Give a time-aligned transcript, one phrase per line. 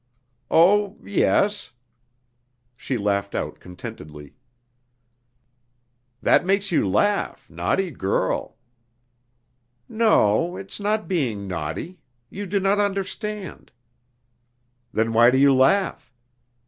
[0.49, 1.73] "Oh, yes."
[2.75, 4.33] She laughed out contentedly.
[6.23, 8.57] "That makes you laugh, naughty girl!"
[9.87, 11.99] "No, it's not being naughty.
[12.31, 13.71] You do not understand."
[14.91, 16.11] "Then why do you laugh?"